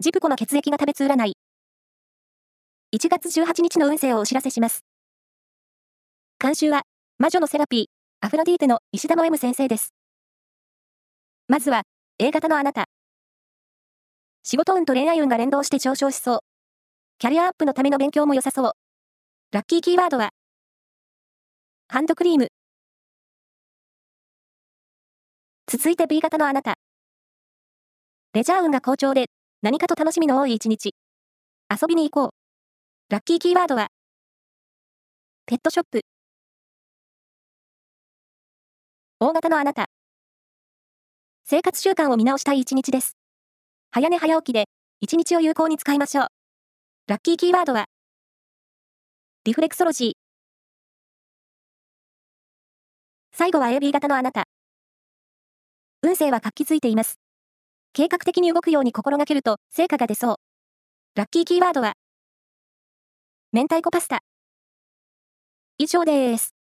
[0.00, 1.32] ジプコの血液が食べつ占い。
[2.94, 4.84] 1月18日の運勢をお知らせします。
[6.38, 6.82] 監修は、
[7.18, 7.84] 魔女のセラピー、
[8.24, 9.92] アフロディーテの石田の M 先生です。
[11.48, 11.82] まずは、
[12.20, 12.84] A 型のあなた。
[14.44, 16.38] 仕事運と恋愛運が連動して上昇しそう。
[17.18, 18.72] キャリアアップのための勉強も良さそう。
[19.50, 20.30] ラッキーキーワードは、
[21.88, 22.46] ハンドクリーム。
[25.66, 26.74] 続いて B 型のあなた。
[28.32, 29.26] レジャー運が好調で、
[29.60, 30.94] 何かと楽しみの多い一日。
[31.68, 33.12] 遊びに行こう。
[33.12, 33.88] ラッキーキーワードは、
[35.46, 36.02] ペットショップ。
[39.18, 39.86] 大型のあなた。
[41.44, 43.16] 生活習慣を見直したい一日です。
[43.90, 44.66] 早寝早起きで、
[45.00, 46.26] 一日を有効に使いましょう。
[47.08, 47.86] ラッキーキーワードは、
[49.42, 50.12] リフレクソロジー。
[53.32, 54.44] 最後は AB 型のあなた。
[56.04, 57.18] 運勢は活気づいています。
[57.98, 60.36] 計画的に動くように心がけると成果が出そう。
[61.16, 61.94] ラッキーキーワードは、
[63.50, 64.20] 明太子パスタ。
[65.78, 66.57] 以上です。